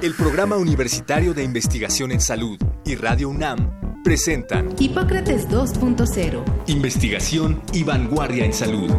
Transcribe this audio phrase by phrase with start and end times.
[0.00, 6.44] El Programa Universitario de Investigación en Salud y Radio UNAM presentan Hipócrates 2.0.
[6.68, 8.92] Investigación y vanguardia en salud.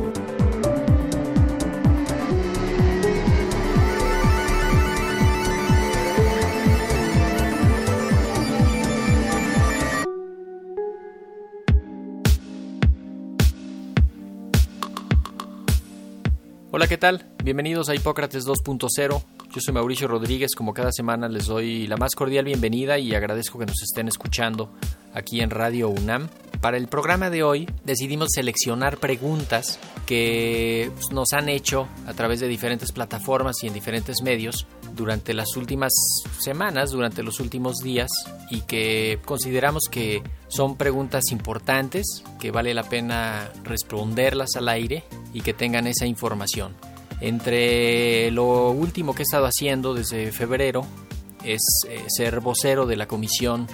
[16.71, 17.25] Hola, ¿qué tal?
[17.41, 19.38] Bienvenidos a Hipócrates 2.0.
[19.51, 23.57] Yo soy Mauricio Rodríguez, como cada semana les doy la más cordial bienvenida y agradezco
[23.57, 24.71] que nos estén escuchando
[25.15, 26.29] aquí en Radio UNAM.
[26.61, 32.41] Para el programa de hoy decidimos seleccionar preguntas que pues, nos han hecho a través
[32.41, 35.93] de diferentes plataformas y en diferentes medios durante las últimas
[36.39, 38.11] semanas, durante los últimos días
[38.51, 45.41] y que consideramos que son preguntas importantes, que vale la pena responderlas al aire y
[45.41, 46.75] que tengan esa información.
[47.21, 50.85] Entre lo último que he estado haciendo desde febrero
[51.43, 53.67] es eh, ser vocero de la comisión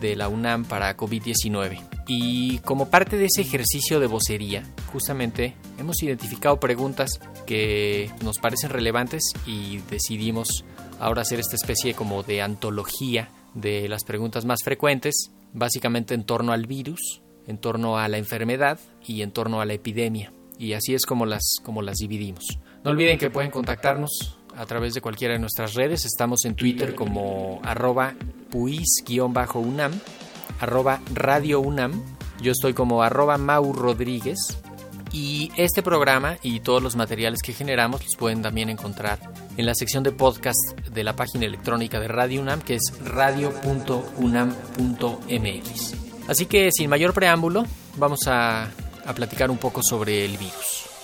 [0.00, 1.80] de la UNAM para COVID-19.
[2.06, 8.70] Y como parte de ese ejercicio de vocería, justamente hemos identificado preguntas que nos parecen
[8.70, 10.64] relevantes y decidimos
[11.00, 16.52] ahora hacer esta especie como de antología de las preguntas más frecuentes, básicamente en torno
[16.52, 20.32] al virus, en torno a la enfermedad y en torno a la epidemia.
[20.58, 22.44] Y así es como las, como las dividimos.
[22.86, 26.04] No olviden que pueden contactarnos a través de cualquiera de nuestras redes.
[26.04, 28.14] Estamos en Twitter como arroba
[28.48, 29.92] puis-unam,
[30.60, 32.00] arroba radio unam.
[32.40, 34.38] Yo estoy como arroba Mau Rodríguez.
[35.10, 39.18] Y este programa y todos los materiales que generamos los pueden también encontrar
[39.56, 45.94] en la sección de podcast de la página electrónica de Radio UNAM, que es radio.unam.mx.
[46.28, 47.66] Así que sin mayor preámbulo,
[47.96, 48.70] vamos a,
[49.04, 50.95] a platicar un poco sobre el virus.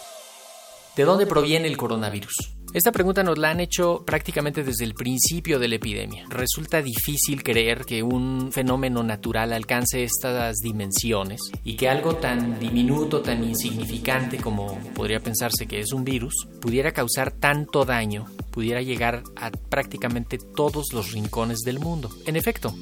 [0.95, 2.35] ¿De dónde proviene el coronavirus?
[2.75, 6.27] Esta pregunta nos la han hecho prácticamente desde el principio de la epidemia.
[6.29, 13.23] Resulta difícil creer que un fenómeno natural alcance estas dimensiones y que algo tan diminuto,
[13.23, 19.23] tan insignificante como podría pensarse que es un virus, pudiera causar tanto daño, pudiera llegar
[19.37, 22.11] a prácticamente todos los rincones del mundo.
[22.27, 22.75] En efecto,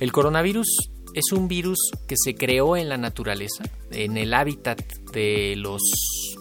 [0.00, 4.80] el coronavirus es un virus que se creó en la naturaleza, en el hábitat
[5.12, 5.82] de los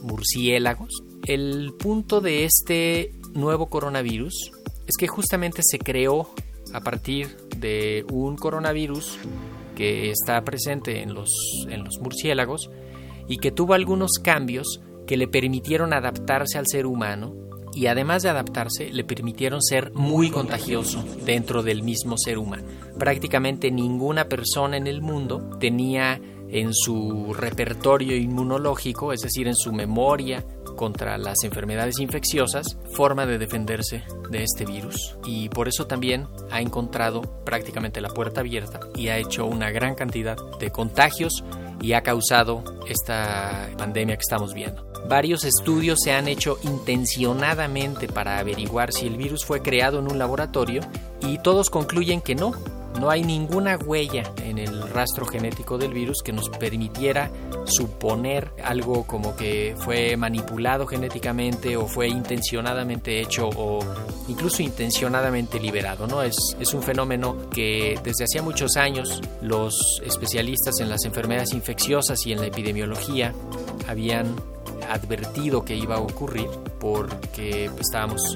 [0.02, 4.52] murciélagos, el punto de este nuevo coronavirus
[4.88, 6.30] es que justamente se creó
[6.74, 9.18] a partir de un coronavirus
[9.75, 11.29] que está presente en los,
[11.69, 12.69] en los murciélagos
[13.28, 17.34] y que tuvo algunos cambios que le permitieron adaptarse al ser humano
[17.74, 22.63] y además de adaptarse le permitieron ser muy contagioso dentro del mismo ser humano.
[22.97, 26.19] Prácticamente ninguna persona en el mundo tenía
[26.50, 30.44] en su repertorio inmunológico, es decir, en su memoria
[30.79, 35.17] contra las enfermedades infecciosas, forma de defenderse de este virus.
[35.25, 39.94] Y por eso también ha encontrado prácticamente la puerta abierta y ha hecho una gran
[39.95, 41.44] cantidad de contagios
[41.81, 44.90] y ha causado esta pandemia que estamos viendo.
[45.09, 50.17] Varios estudios se han hecho intencionadamente para averiguar si el virus fue creado en un
[50.17, 50.79] laboratorio
[51.19, 52.53] y todos concluyen que no,
[53.00, 57.32] no hay ninguna huella en el rastro genético del virus que nos permitiera
[57.66, 63.80] suponer algo como que fue manipulado genéticamente o fue intencionadamente hecho o
[64.28, 66.08] incluso intencionadamente liberado.
[66.08, 66.22] ¿no?
[66.22, 72.26] Es, es un fenómeno que desde hacía muchos años los especialistas en las enfermedades infecciosas
[72.26, 73.34] y en la epidemiología
[73.88, 74.36] habían
[74.90, 76.50] advertido que iba a ocurrir
[76.80, 78.36] porque pues, estábamos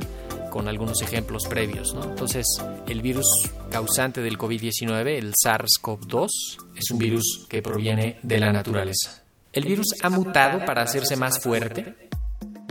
[0.54, 1.96] con algunos ejemplos previos.
[2.04, 2.46] Entonces,
[2.88, 3.26] el virus
[3.72, 6.28] causante del COVID-19, el SARS-CoV-2,
[6.76, 9.24] es un virus que proviene de la naturaleza.
[9.52, 11.96] El virus ha mutado para hacerse más fuerte.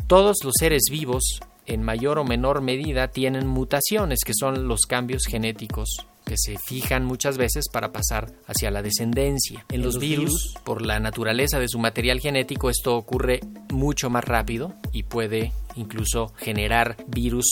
[0.06, 5.24] Todos los seres vivos, en mayor o menor medida, tienen mutaciones, que son los cambios
[5.26, 9.64] genéticos que se fijan muchas veces para pasar hacia la descendencia.
[9.70, 13.40] En los virus, por la naturaleza de su material genético, esto ocurre
[13.70, 17.46] mucho más rápido y puede incluso generar virus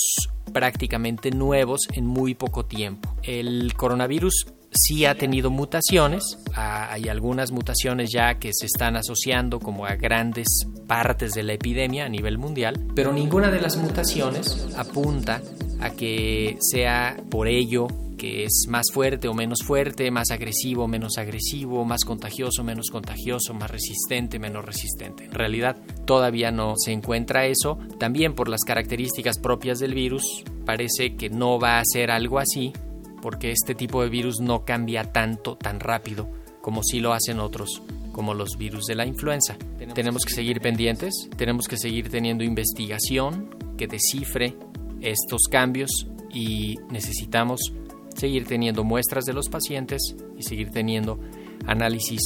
[0.52, 3.14] prácticamente nuevos en muy poco tiempo.
[3.22, 9.86] El coronavirus sí ha tenido mutaciones, hay algunas mutaciones ya que se están asociando como
[9.86, 15.42] a grandes partes de la epidemia a nivel mundial, pero ninguna de las mutaciones apunta
[15.80, 17.88] a que sea por ello
[18.20, 22.64] que es más fuerte o menos fuerte, más agresivo o menos agresivo, más contagioso o
[22.66, 25.24] menos contagioso, más resistente o menos resistente.
[25.24, 31.16] En realidad todavía no se encuentra eso, también por las características propias del virus, parece
[31.16, 32.74] que no va a ser algo así,
[33.22, 36.28] porque este tipo de virus no cambia tanto, tan rápido,
[36.60, 37.80] como si lo hacen otros
[38.12, 39.56] como los virus de la influenza.
[39.94, 44.56] Tenemos que seguir pendientes, tenemos que seguir teniendo investigación que descifre
[45.00, 47.72] estos cambios y necesitamos
[48.20, 51.18] seguir teniendo muestras de los pacientes y seguir teniendo
[51.66, 52.20] análisis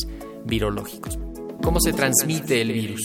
[0.44, 1.18] virológicos.
[1.62, 3.00] ¿Cómo se transmite el virus?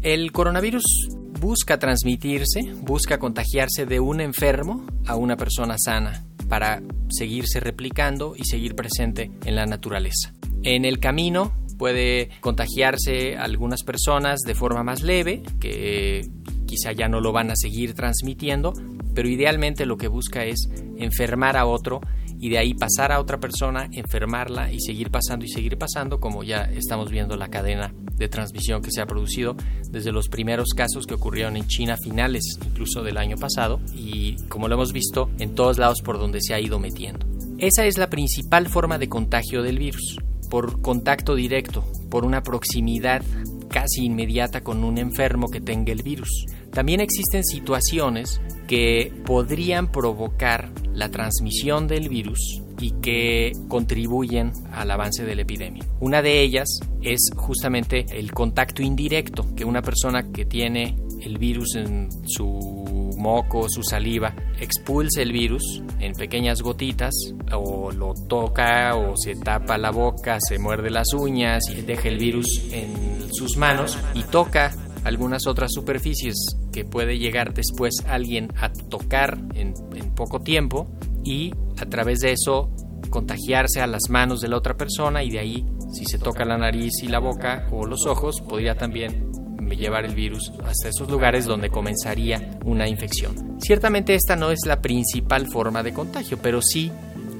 [0.00, 1.08] El coronavirus
[1.40, 8.44] busca transmitirse, busca contagiarse de un enfermo a una persona sana para seguirse replicando y
[8.44, 10.32] seguir presente en la naturaleza.
[10.62, 16.26] En el camino puede contagiarse a algunas personas de forma más leve, que
[16.66, 18.72] quizá ya no lo van a seguir transmitiendo,
[19.16, 20.68] pero idealmente lo que busca es
[20.98, 22.02] enfermar a otro
[22.38, 26.44] y de ahí pasar a otra persona, enfermarla y seguir pasando y seguir pasando, como
[26.44, 29.56] ya estamos viendo la cadena de transmisión que se ha producido
[29.90, 34.68] desde los primeros casos que ocurrieron en China finales incluso del año pasado y como
[34.68, 37.26] lo hemos visto en todos lados por donde se ha ido metiendo.
[37.56, 40.18] Esa es la principal forma de contagio del virus,
[40.50, 43.22] por contacto directo, por una proximidad
[43.70, 46.46] casi inmediata con un enfermo que tenga el virus.
[46.76, 48.38] También existen situaciones
[48.68, 55.86] que podrían provocar la transmisión del virus y que contribuyen al avance de la epidemia.
[56.00, 56.68] Una de ellas
[57.00, 63.70] es justamente el contacto indirecto, que una persona que tiene el virus en su moco,
[63.70, 67.14] su saliva, expulse el virus en pequeñas gotitas
[67.54, 72.18] o lo toca o se tapa la boca, se muerde las uñas y deja el
[72.18, 74.72] virus en sus manos y toca
[75.06, 76.34] algunas otras superficies
[76.72, 79.74] que puede llegar después alguien a tocar en,
[80.16, 80.88] poco tiempo
[81.24, 82.70] y a través de eso
[83.10, 86.58] contagiarse a las manos de la otra persona y de ahí si se toca la
[86.58, 89.30] nariz y la boca o los ojos podría también
[89.70, 93.58] llevar el virus hasta esos lugares donde comenzaría una infección.
[93.60, 96.90] Ciertamente esta no es la principal forma de contagio, pero sí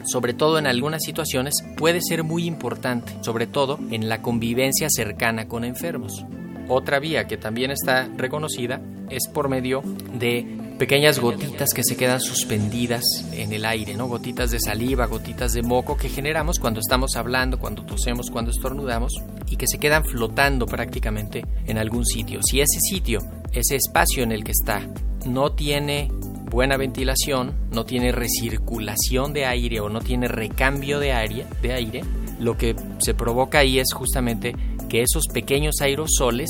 [0.04, 5.48] sobre todo en algunas situaciones, puede ser muy importante, sobre todo en la convivencia cercana
[5.48, 6.24] con enfermos.
[6.68, 9.82] Otra vía que también está reconocida es por medio
[10.12, 10.44] de
[10.78, 13.02] pequeñas gotitas que se quedan suspendidas
[13.32, 14.08] en el aire, ¿no?
[14.08, 19.12] Gotitas de saliva, gotitas de moco que generamos cuando estamos hablando, cuando tosemos, cuando estornudamos
[19.48, 22.40] y que se quedan flotando prácticamente en algún sitio.
[22.42, 23.20] Si ese sitio,
[23.52, 24.82] ese espacio en el que está,
[25.24, 26.08] no tiene
[26.50, 32.02] buena ventilación, no tiene recirculación de aire o no tiene recambio de aire, de aire,
[32.38, 34.54] lo que se provoca ahí es justamente
[34.88, 36.48] que esos pequeños aerosoles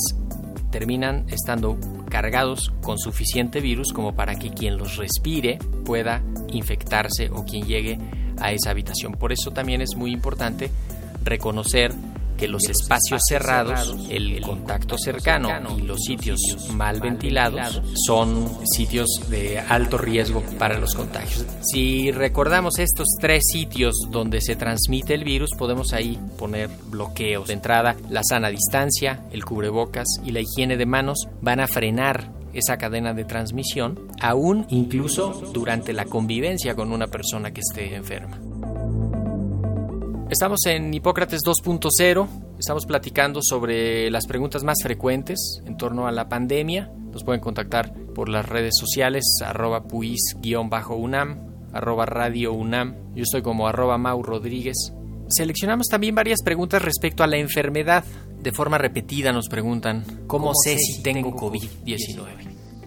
[0.71, 1.79] terminan estando
[2.09, 7.99] cargados con suficiente virus como para que quien los respire pueda infectarse o quien llegue
[8.41, 9.13] a esa habitación.
[9.13, 10.71] Por eso también es muy importante
[11.25, 11.93] reconocer
[12.37, 15.49] que los espacios cerrados, el contacto cercano
[15.79, 16.41] y los sitios
[16.73, 21.47] mal ventilados son sitios de alto riesgo para los contagios.
[21.63, 27.47] Si recordamos estos tres sitios donde se transmite el virus, podemos ahí poner bloqueos.
[27.49, 32.31] De entrada, la sana distancia, el cubrebocas y la higiene de manos van a frenar
[32.53, 38.39] esa cadena de transmisión, aún incluso durante la convivencia con una persona que esté enferma.
[40.31, 42.29] Estamos en Hipócrates 2.0,
[42.59, 46.91] estamos platicando sobre las preguntas más frecuentes en torno a la pandemia.
[47.13, 53.15] Nos pueden contactar por las redes sociales, arroba puis-unam, arroba radio UNAM.
[53.15, 54.93] Yo estoy como arroba Mau Rodríguez.
[55.29, 58.05] Seleccionamos también varias preguntas respecto a la enfermedad.
[58.41, 62.25] De forma repetida nos preguntan, ¿cómo, sé si tengo COVID-19?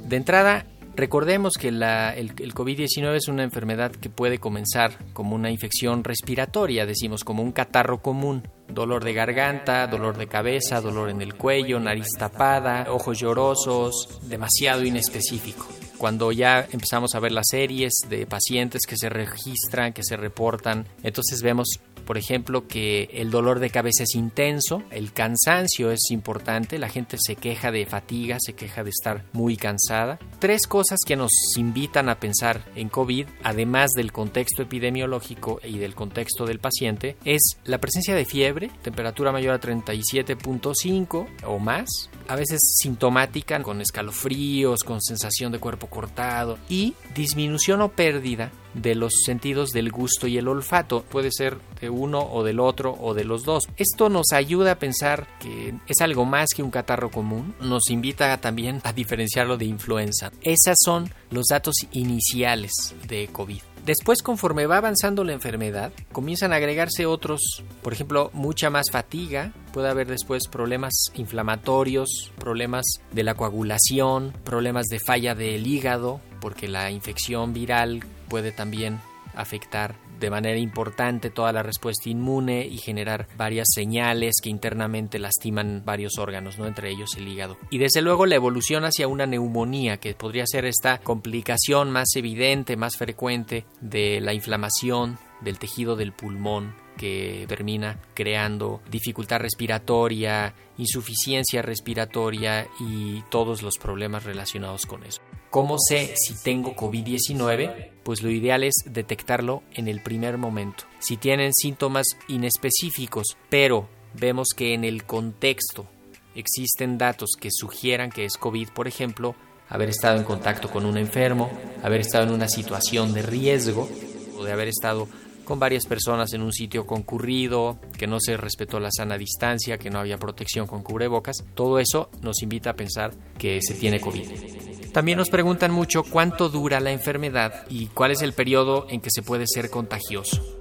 [0.10, 0.66] De entrada,
[1.00, 7.24] Recordemos que el, COVID-19 es una enfermedad que puede comenzar como una infección respiratoria, decimos
[7.24, 12.08] como un catarro común, dolor de garganta, dolor de cabeza, dolor en el cuello, nariz
[12.18, 15.66] tapada, ojos llorosos, demasiado inespecífico.
[15.98, 20.86] Cuando ya empezamos a ver las series de pacientes que se registran, que se reportan,
[21.04, 21.80] entonces vemos
[22.10, 27.18] por ejemplo, que el dolor de cabeza es intenso, el cansancio es importante, la gente
[27.20, 30.18] se queja de fatiga, se queja de estar muy cansada.
[30.40, 35.94] Tres cosas que nos invitan a pensar en COVID, además del contexto epidemiológico y del
[35.94, 42.36] contexto del paciente, es la presencia de fiebre, temperatura mayor a 37.5 o más, a
[42.36, 49.12] veces sintomática, con escalofríos, con sensación de cuerpo cortado y disminución o pérdida de los
[49.26, 51.04] sentidos del gusto y el olfato.
[51.04, 53.64] Puede ser de uno o del otro o de los dos.
[53.78, 57.56] Esto nos ayuda a pensar que es algo más que un catarro común.
[57.62, 60.32] Nos invita también a diferenciarlo de influenza.
[60.42, 62.72] Esos son los datos iniciales
[63.08, 63.62] de COVID.
[63.86, 69.54] Después, conforme va avanzando la enfermedad, comienzan a agregarse otros, por ejemplo, mucha más fatiga,
[69.74, 76.68] puede haber después problemas inflamatorios, problemas de la coagulación, problemas de falla del hígado, porque
[76.68, 79.00] la infección viral puede también
[79.36, 85.84] afectar de manera importante toda la respuesta inmune y generar varias señales que internamente lastiman
[85.86, 86.68] varios órganos, ¿no?
[86.68, 87.58] entre ellos el hígado.
[87.70, 92.76] Y desde luego la evolución hacia una neumonía, que podría ser esta complicación más evidente,
[92.76, 101.62] más frecuente de la inflamación del tejido del pulmón que termina creando dificultad respiratoria, insuficiencia
[101.62, 105.22] respiratoria y todos los problemas relacionados con eso.
[105.50, 107.90] ¿Cómo sé si tengo COVID-19?
[108.04, 110.84] Pues lo ideal es detectarlo en el primer momento.
[111.00, 115.88] Si tienen síntomas inespecíficos, pero vemos que en el contexto
[116.36, 119.36] existen datos que sugieran que es COVID, por ejemplo,
[119.70, 121.50] haber estado en contacto con un enfermo,
[121.82, 123.90] haber estado en una situación de riesgo
[124.38, 125.08] o de haber estado
[125.46, 129.90] con varias personas en un sitio concurrido, que no se respetó la sana distancia, que
[129.90, 134.69] no había protección con cubrebocas, todo eso nos invita a pensar que se tiene COVID.
[134.94, 139.12] También nos preguntan mucho cuánto dura la enfermedad y cuál es el periodo en que
[139.12, 140.59] se puede ser contagioso.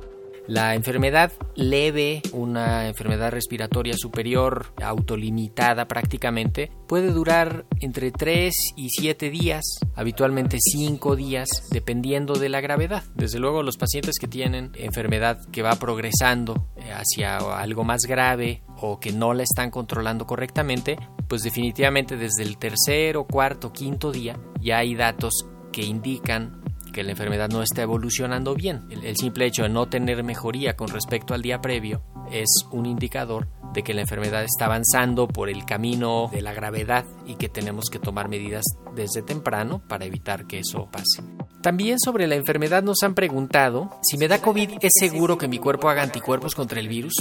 [0.49, 9.29] La enfermedad leve, una enfermedad respiratoria superior, autolimitada prácticamente, puede durar entre 3 y 7
[9.29, 9.63] días,
[9.95, 13.05] habitualmente 5 días, dependiendo de la gravedad.
[13.15, 18.63] Desde luego los pacientes que tienen enfermedad que va progresando eh, hacia algo más grave
[18.81, 20.97] o que no la están controlando correctamente,
[21.29, 26.58] pues definitivamente desde el tercer cuarto, quinto día ya hay datos que indican
[26.99, 28.89] que la enfermedad no está evolucionando bien.
[28.91, 32.03] El, simple hecho de no tener mejoría con respecto al día previo
[32.33, 37.05] es un indicador de que la enfermedad está avanzando por el camino de la gravedad
[37.25, 38.65] y que tenemos que tomar medidas
[38.97, 41.23] desde temprano para evitar que eso pase.
[41.63, 45.61] También sobre la enfermedad nos han preguntado si me da COVID es seguro que mi
[45.61, 47.15] cuerpo haga anticuerpos contra el virus.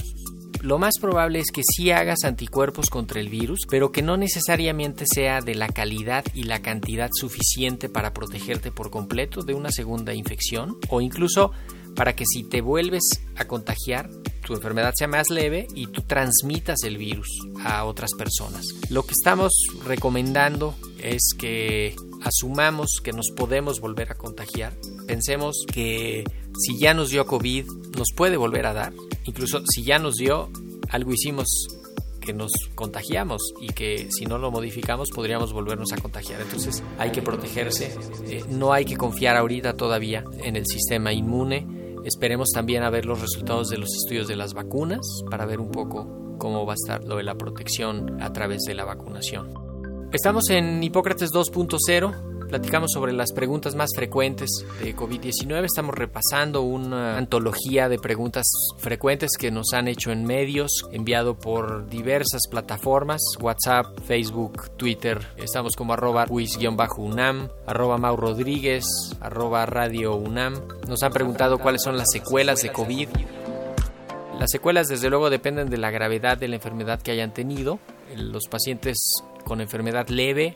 [0.62, 5.06] Lo más probable es que sí hagas anticuerpos contra el virus, pero que no necesariamente
[5.06, 10.14] sea de la calidad y la cantidad suficiente para protegerte por completo de una segunda
[10.14, 11.52] infección o incluso
[11.96, 13.04] para que si te vuelves
[13.36, 14.10] a contagiar,
[14.46, 17.28] tu enfermedad sea más leve y tú transmitas el virus
[17.64, 18.66] a otras personas.
[18.90, 19.52] Lo que estamos
[19.84, 24.74] recomendando es que asumamos que nos podemos volver a contagiar.
[25.08, 26.24] Pensemos que
[26.60, 27.66] si ya nos dio COVID,
[27.98, 28.94] nos puede volver a dar.
[29.26, 30.50] Incluso si ya nos dio,
[30.90, 31.48] algo hicimos
[32.22, 36.42] que nos contagiamos y que si no lo modificamos podríamos volvernos a contagiar.
[36.42, 37.96] Entonces hay que protegerse,
[38.28, 41.66] eh, no hay que confiar ahorita todavía en el sistema inmune.
[42.04, 45.72] Esperemos también a ver los resultados de los estudios de las vacunas para ver un
[45.72, 49.54] poco cómo va a estar lo de la protección a través de la vacunación.
[50.12, 54.50] Estamos en Hipócrates 2.0 Platicamos sobre las preguntas más frecuentes
[54.82, 55.66] de COVID-19.
[55.66, 58.46] Estamos repasando una antología de preguntas
[58.78, 65.20] frecuentes que nos han hecho en medios, enviado por diversas plataformas, WhatsApp, Facebook, Twitter.
[65.36, 66.26] Estamos como arroba
[66.98, 68.86] unam arroba Mau Rodríguez,
[69.20, 70.54] arroba Radio UNAM.
[70.88, 73.10] Nos han preguntado cuáles son las secuelas de COVID.
[74.40, 77.80] Las secuelas desde luego dependen de la gravedad de la enfermedad que hayan tenido.
[78.16, 78.98] Los pacientes
[79.44, 80.56] con enfermedad leve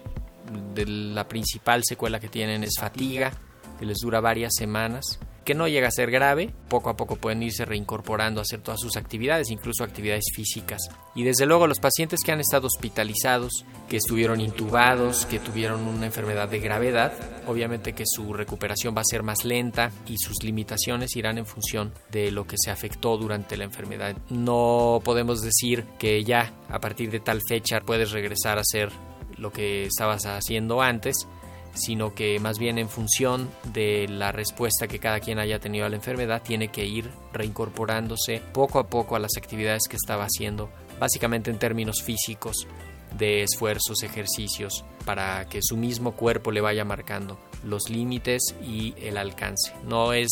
[0.74, 3.32] de la principal secuela que tienen es fatiga,
[3.80, 7.42] que les dura varias semanas, que no llega a ser grave, poco a poco pueden
[7.42, 10.82] irse reincorporando a hacer todas sus actividades, incluso actividades físicas.
[11.16, 16.06] Y desde luego los pacientes que han estado hospitalizados, que estuvieron intubados, que tuvieron una
[16.06, 17.14] enfermedad de gravedad,
[17.48, 21.92] obviamente que su recuperación va a ser más lenta y sus limitaciones irán en función
[22.12, 24.16] de lo que se afectó durante la enfermedad.
[24.30, 28.92] No podemos decir que ya a partir de tal fecha puedes regresar a ser
[29.42, 31.28] lo que estabas haciendo antes,
[31.74, 35.90] sino que más bien en función de la respuesta que cada quien haya tenido a
[35.90, 40.70] la enfermedad, tiene que ir reincorporándose poco a poco a las actividades que estaba haciendo,
[41.00, 42.68] básicamente en términos físicos,
[43.18, 49.18] de esfuerzos, ejercicios, para que su mismo cuerpo le vaya marcando los límites y el
[49.18, 49.74] alcance.
[49.84, 50.30] No es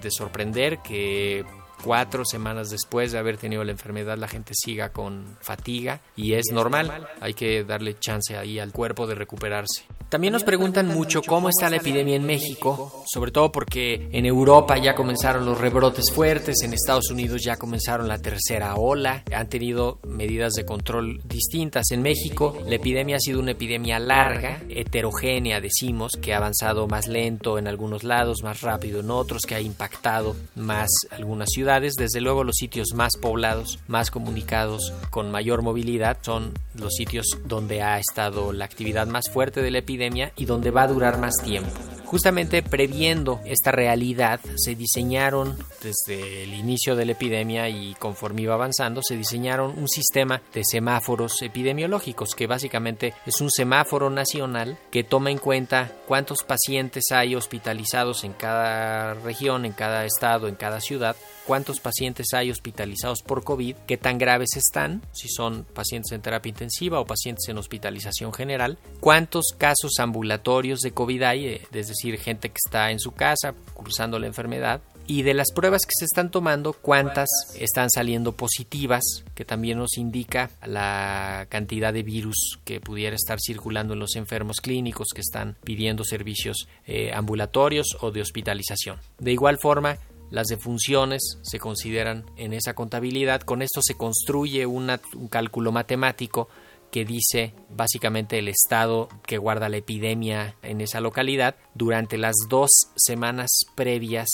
[0.00, 1.44] de sorprender que
[1.82, 6.46] cuatro semanas después de haber tenido la enfermedad la gente siga con fatiga y es
[6.52, 9.84] normal, hay que darle chance ahí al cuerpo de recuperarse.
[10.08, 14.76] También nos preguntan mucho cómo está la epidemia en México, sobre todo porque en Europa
[14.76, 20.00] ya comenzaron los rebrotes fuertes, en Estados Unidos ya comenzaron la tercera ola, han tenido
[20.06, 21.90] medidas de control distintas.
[21.92, 27.08] En México la epidemia ha sido una epidemia larga, heterogénea decimos, que ha avanzado más
[27.08, 31.71] lento en algunos lados, más rápido en otros, que ha impactado más algunas ciudades.
[31.80, 37.82] Desde luego los sitios más poblados, más comunicados, con mayor movilidad son los sitios donde
[37.82, 41.34] ha estado la actividad más fuerte de la epidemia y donde va a durar más
[41.42, 41.70] tiempo.
[42.12, 48.52] Justamente previendo esta realidad, se diseñaron desde el inicio de la epidemia y conforme iba
[48.52, 55.04] avanzando, se diseñaron un sistema de semáforos epidemiológicos, que básicamente es un semáforo nacional que
[55.04, 60.82] toma en cuenta cuántos pacientes hay hospitalizados en cada región, en cada estado, en cada
[60.82, 66.22] ciudad, cuántos pacientes hay hospitalizados por COVID, qué tan graves están, si son pacientes en
[66.22, 71.88] terapia intensiva o pacientes en hospitalización general, cuántos casos ambulatorios de COVID hay, eh, es
[71.88, 75.92] decir, gente que está en su casa cursando la enfermedad, y de las pruebas que
[75.98, 79.02] se están tomando, cuántas están saliendo positivas,
[79.34, 84.58] que también nos indica la cantidad de virus que pudiera estar circulando en los enfermos
[84.60, 88.98] clínicos que están pidiendo servicios eh, ambulatorios o de hospitalización.
[89.18, 89.98] De igual forma,
[90.32, 93.42] las defunciones se consideran en esa contabilidad.
[93.42, 94.90] Con esto se construye un
[95.28, 96.48] cálculo matemático
[96.90, 102.70] que dice básicamente el estado que guarda la epidemia en esa localidad durante las dos
[102.96, 104.28] semanas previas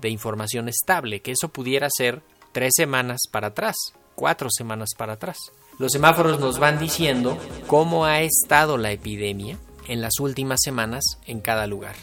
[0.00, 3.74] de información estable, que eso pudiera ser tres semanas para atrás,
[4.14, 5.36] cuatro semanas para atrás.
[5.78, 11.40] Los semáforos nos van diciendo cómo ha estado la epidemia en las últimas semanas en
[11.40, 11.96] cada lugar.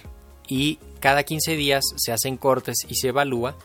[0.49, 3.55] Y cada 15 días se hacen cortes y se evalúa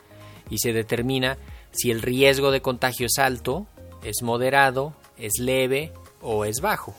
[0.51, 1.39] y se determina
[1.73, 3.67] si el riesgo de contagio es alto,
[4.03, 6.95] es moderado, es leve o es bajo,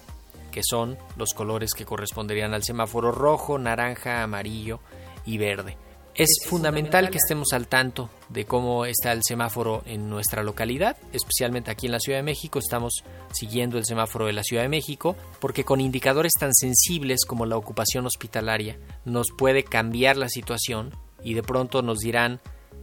[0.52, 4.80] que son los colores que corresponderían al semáforo rojo, naranja, amarillo
[5.26, 5.78] y verde.
[6.16, 11.72] Es fundamental que estemos al tanto de cómo está el semáforo en nuestra localidad, especialmente
[11.72, 12.60] aquí en la Ciudad de México.
[12.60, 17.48] Estamos siguiendo el semáforo de la Ciudad de México porque con indicadores tan sensibles como
[17.48, 22.42] la ocupación hospitalaria nos puede cambiar la situación y de pronto nos dirán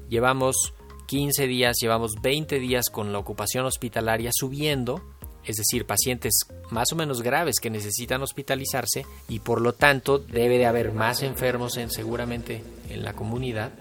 [0.08, 0.74] llevamos
[1.06, 5.04] 15 días, llevamos 20 días con la ocupación hospitalaria subiendo
[5.44, 6.32] es decir, pacientes
[6.70, 11.22] más o menos graves que necesitan hospitalizarse y por lo tanto debe de haber más
[11.22, 13.72] enfermos en, seguramente en la comunidad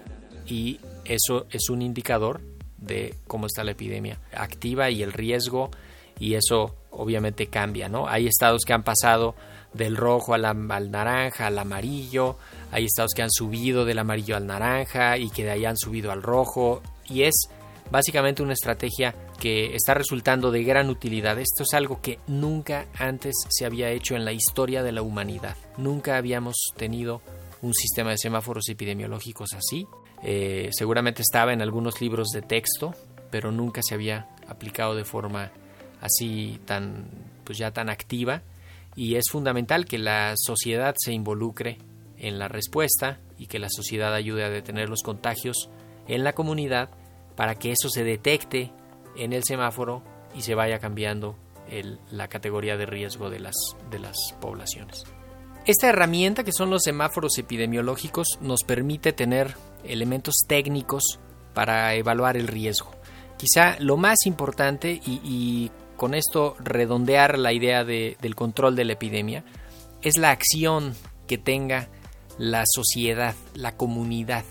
[0.46, 2.40] y eso es un indicador
[2.78, 5.70] de cómo está la epidemia activa y el riesgo
[6.18, 8.08] y eso obviamente cambia, ¿no?
[8.08, 9.34] Hay estados que han pasado
[9.72, 12.36] del rojo al, al naranja, al amarillo,
[12.72, 16.10] hay estados que han subido del amarillo al naranja y que de ahí han subido
[16.10, 17.48] al rojo y es
[17.90, 21.40] básicamente una estrategia que está resultando de gran utilidad.
[21.40, 25.56] Esto es algo que nunca antes se había hecho en la historia de la humanidad.
[25.78, 27.22] Nunca habíamos tenido
[27.62, 29.86] un sistema de semáforos epidemiológicos así.
[30.22, 32.94] Eh, seguramente estaba en algunos libros de texto,
[33.30, 35.50] pero nunca se había aplicado de forma
[36.00, 37.08] así tan,
[37.44, 38.42] pues ya tan activa.
[38.94, 41.78] Y es fundamental que la sociedad se involucre
[42.18, 45.70] en la respuesta y que la sociedad ayude a detener los contagios
[46.08, 46.90] en la comunidad
[47.36, 48.70] para que eso se detecte
[49.20, 50.02] en el semáforo
[50.34, 51.36] y se vaya cambiando
[52.10, 53.54] la categoría de riesgo de las,
[53.90, 55.04] de las poblaciones.
[55.66, 59.54] Esta herramienta que son los semáforos epidemiológicos nos permite tener
[59.84, 61.20] elementos técnicos
[61.54, 62.90] para evaluar el riesgo.
[63.36, 69.44] Quizá lo más importante y, con esto redondear la idea del control de la epidemia
[70.00, 70.94] es la acción
[71.26, 71.88] que tenga
[72.38, 74.44] la sociedad, la comunidad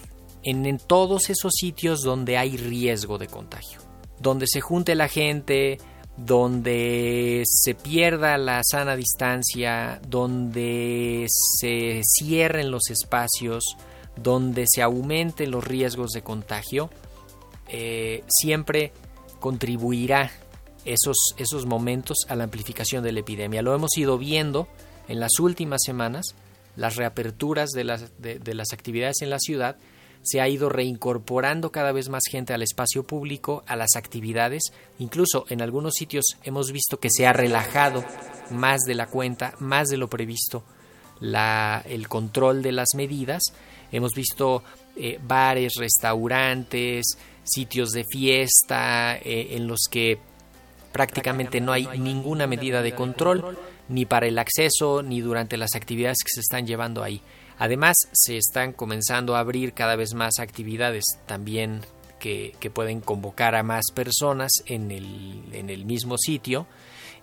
[0.43, 3.88] en, todos esos sitios donde hay riesgo de contagio.
[4.19, 5.77] Donde se junte la gente,
[6.25, 13.77] donde se pierda la sana distancia, donde se cierren los espacios,
[14.15, 16.89] donde se aumenten los riesgos de contagio,
[17.69, 18.91] eh, siempre
[19.39, 20.31] contribuirá
[20.83, 23.61] esos, esos momentos a la amplificación de la epidemia.
[23.61, 24.67] Lo hemos ido viendo
[25.07, 26.35] en las últimas semanas,
[26.75, 29.77] las reaperturas de las, de las actividades en la ciudad
[30.21, 34.63] se ha ido reincorporando cada vez más gente al espacio público, a las actividades.
[34.99, 38.03] Incluso en algunos sitios hemos visto que se ha relajado
[38.51, 40.63] más de la cuenta, más de lo previsto
[41.19, 43.41] la, el control de las medidas.
[43.91, 44.63] Hemos visto
[44.95, 50.19] eh, bares, restaurantes, sitios de fiesta eh, en los que
[50.91, 56.17] prácticamente no hay ninguna medida de control, ni para el acceso, ni durante las actividades
[56.23, 57.21] que se están llevando ahí.
[57.59, 61.81] Además, se están comenzando a abrir cada vez más actividades también
[62.19, 66.67] que, pueden convocar a más personas en el, en el mismo sitio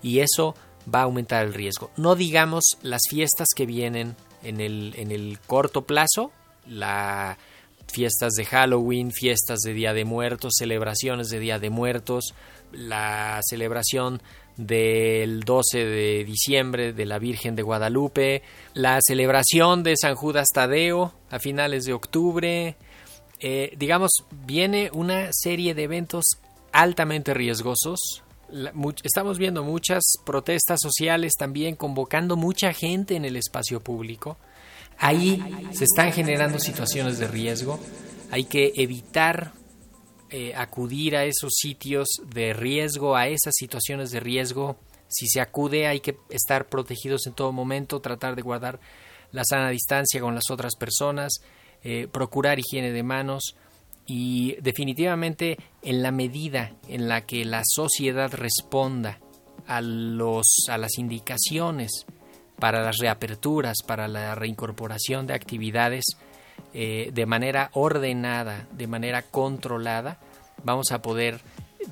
[0.03, 0.55] y eso
[0.93, 1.91] va a aumentar el riesgo.
[1.97, 6.33] No digamos las fiestas que vienen en el, en el corto plazo,
[6.67, 7.39] las
[7.89, 12.35] fiestas de Halloween, fiestas de Día de Muertos, celebraciones de Día de Muertos,
[12.73, 14.21] la celebración
[14.57, 18.43] del 12 de diciembre de la Virgen de Guadalupe,
[18.75, 22.77] la celebración de San Judas Tadeo a finales de octubre.
[23.41, 24.11] Eh, digamos,
[24.47, 26.25] viene una serie de eventos
[26.73, 28.23] altamente riesgosos.
[29.03, 34.39] estamos viendo muchas protestas sociales también convocando mucha gente en el espacio público.
[34.99, 35.43] Ahí
[35.73, 37.79] se están generando situaciones de riesgo.
[38.31, 39.53] Hay que evitar
[40.31, 44.77] eh, acudir a esos sitios de riesgo, a esas situaciones de riesgo.
[45.09, 48.81] Si se acude hay que estar protegidos en todo momento, tratar de guardar
[49.33, 51.41] la sana distancia con las otras personas,
[51.85, 53.55] eh, procurar higiene de manos
[54.07, 59.21] y definitivamente en la medida en la que la sociedad responda
[59.67, 62.07] a, los, a las indicaciones
[62.59, 66.05] para las reaperturas, para la reincorporación de actividades
[66.79, 70.19] eh, de manera ordenada, de manera controlada,
[70.63, 71.41] vamos a poder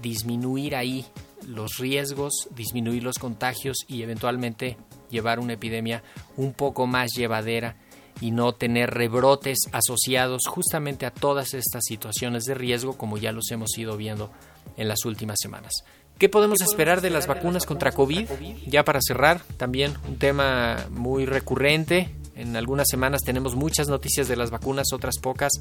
[0.02, 1.06] disminuir ahí
[1.48, 4.76] los riesgos, disminuir los contagios y eventualmente
[5.08, 6.02] llevar una epidemia
[6.36, 7.76] un poco más llevadera
[8.20, 13.50] y no tener rebrotes asociados justamente a todas estas situaciones de riesgo como ya los
[13.52, 14.30] hemos ido viendo
[14.76, 15.72] en las últimas semanas.
[16.18, 18.28] ¿Qué podemos esperar de las vacunas contra COVID?
[18.66, 22.10] Ya para cerrar, también un tema muy recurrente.
[22.36, 25.52] En algunas semanas tenemos muchas noticias de las vacunas, otras pocas.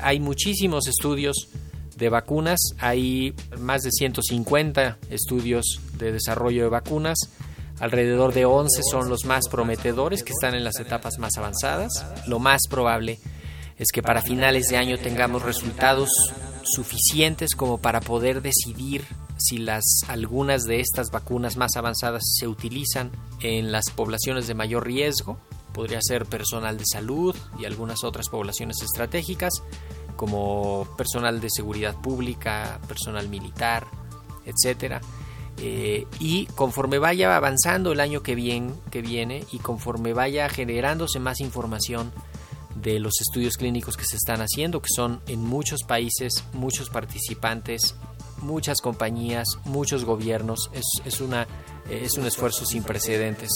[0.00, 1.48] Hay muchísimos estudios
[1.96, 7.18] de vacunas, hay más de 150 estudios de desarrollo de vacunas.
[7.80, 12.06] Alrededor de 11 son los más prometedores que están en las etapas más avanzadas.
[12.26, 13.18] Lo más probable
[13.78, 16.08] es que para finales de año tengamos resultados
[16.64, 19.04] suficientes como para poder decidir
[19.38, 24.86] si las algunas de estas vacunas más avanzadas se utilizan en las poblaciones de mayor
[24.86, 25.38] riesgo,
[25.76, 29.62] podría ser personal de salud y algunas otras poblaciones estratégicas,
[30.16, 33.86] como personal de seguridad pública, personal militar,
[34.46, 35.02] etcétera.
[35.58, 41.20] Eh, y conforme vaya avanzando el año que, viene, que viene y conforme vaya generándose
[41.20, 42.10] más información
[42.74, 47.96] de los estudios clínicos que se están haciendo, que son en muchos países, muchos participantes,
[48.40, 50.70] muchas compañías, muchos gobiernos.
[50.72, 51.46] Es, es, una,
[51.90, 53.50] es un esfuerzo sin precedentes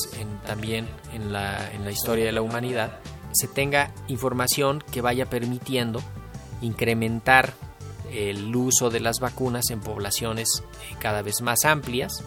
[0.46, 3.00] también en la, en la historia de la humanidad.
[3.32, 6.02] Se tenga información que vaya permitiendo
[6.60, 7.54] incrementar
[8.12, 12.24] el uso de las vacunas en poblaciones eh, cada vez más amplias,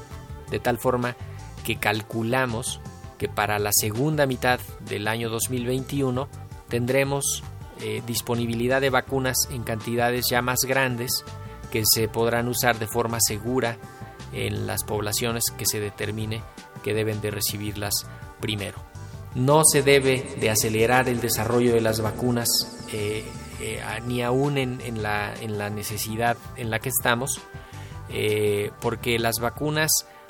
[0.50, 1.16] de tal forma
[1.64, 2.80] que calculamos
[3.18, 6.28] que para la segunda mitad del año 2021
[6.68, 7.44] tendremos
[7.82, 11.24] eh, disponibilidad de vacunas en cantidades ya más grandes
[11.72, 13.78] que se podrán usar de forma segura
[14.34, 16.42] en las poblaciones que se determine
[16.84, 17.94] que deben de recibirlas
[18.40, 18.78] primero.
[19.36, 22.48] No se debe de acelerar el desarrollo de las vacunas
[22.92, 23.24] eh,
[23.62, 27.42] eh, ni aún en, la, en, la, necesidad en la que estamos,
[28.10, 29.90] eh, porque las vacunas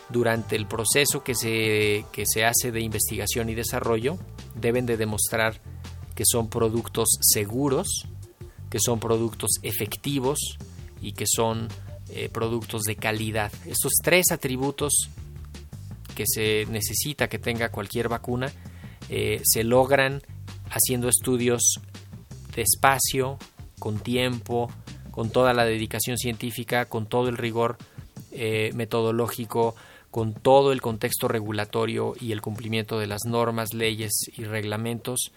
[0.09, 4.17] durante el proceso que se, que se hace de investigación y desarrollo
[4.55, 5.59] deben de demostrar
[6.15, 8.07] que son productos seguros,
[8.69, 10.57] que son productos efectivos,
[11.03, 11.67] y que son
[12.15, 13.52] eh, productos de calidad.
[13.65, 15.10] Estos tres atributos
[16.13, 18.52] que se necesita que tenga cualquier vacuna
[19.10, 20.21] eh, se logran
[20.69, 21.80] haciendo estudios
[22.56, 23.39] despacio,
[23.80, 24.71] con tiempo,
[25.10, 27.78] con toda la dedicación científica, con todo el rigor
[28.32, 29.76] eh, metodológico,
[30.12, 35.32] con todo el contexto regulatorio y el cumplimiento de las normas, leyes y reglamentos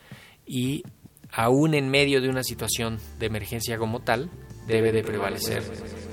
[0.47, 0.85] y
[1.33, 4.31] aún en medio de una situación de emergencia como tal,
[4.66, 5.62] debe de prevalecer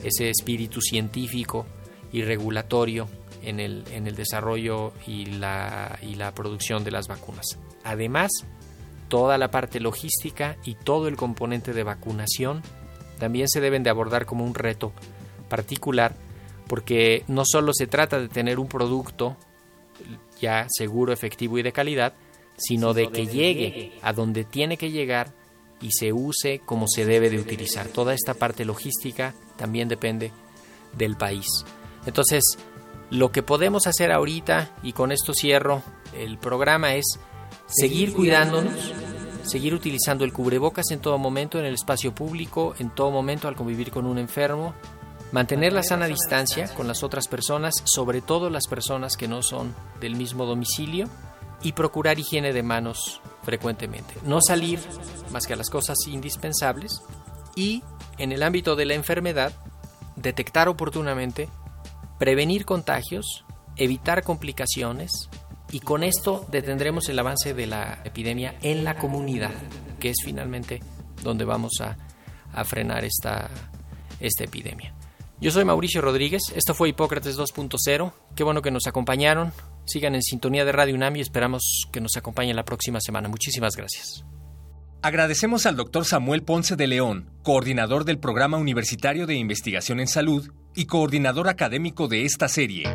[0.04, 1.66] ese espíritu científico
[2.12, 3.08] y regulatorio
[3.42, 7.58] en el, en el desarrollo y la, y la producción de las vacunas.
[7.84, 8.32] Además,
[9.10, 12.62] toda la parte logística y todo el componente de vacunación
[13.20, 14.94] también se deben de abordar como un reto
[15.50, 16.16] particular
[16.68, 19.38] porque no solo se trata de tener un producto
[20.40, 22.14] ya seguro, efectivo y de calidad,
[22.58, 25.34] sino de que llegue a donde tiene que llegar
[25.84, 27.88] y se use como se debe de utilizar.
[27.90, 30.32] Toda esta parte logística también depende
[30.98, 31.46] del país.
[32.06, 32.58] Entonces,
[33.10, 35.84] lo que podemos hacer ahorita, y con esto cierro
[36.18, 37.20] el programa, es
[37.68, 38.94] seguir cuidándonos,
[39.44, 43.56] seguir utilizando el cubrebocas en todo momento, en el espacio público, en todo momento al
[43.56, 44.74] convivir con un enfermo,
[45.34, 49.76] mantener la sana distancia con las otras personas, sobre todo las personas que no son
[50.00, 51.10] del mismo domicilio,
[51.62, 54.16] y procurar higiene de manos frecuentemente.
[54.24, 54.80] No salir
[55.32, 57.02] más que a las cosas indispensables
[57.56, 57.84] y
[58.18, 59.54] en el ámbito de la enfermedad,
[60.16, 61.50] detectar oportunamente,
[62.20, 65.30] prevenir contagios, evitar complicaciones
[65.72, 69.52] y con esto detendremos el avance de la epidemia en la comunidad,
[70.00, 70.82] que es finalmente
[71.24, 71.98] donde vamos a,
[72.66, 73.50] frenar esta,
[74.20, 74.94] esta epidemia.
[75.42, 79.52] Yo soy Mauricio Rodríguez, esto fue Hipócrates 2.0, qué bueno que nos acompañaron.
[79.86, 83.28] Sigan en sintonía de Radio UNAM y esperamos que nos acompañen la próxima semana.
[83.28, 84.24] Muchísimas gracias.
[85.02, 90.50] Agradecemos al doctor Samuel Ponce de León, coordinador del Programa Universitario de Investigación en Salud
[90.76, 92.86] y coordinador académico de esta serie.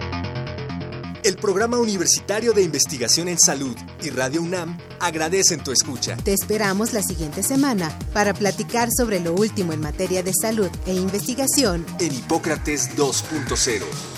[1.22, 6.16] El Programa Universitario de Investigación en Salud y Radio UNAM agradecen tu escucha.
[6.16, 10.94] Te esperamos la siguiente semana para platicar sobre lo último en materia de salud e
[10.94, 14.17] investigación en Hipócrates 2.0.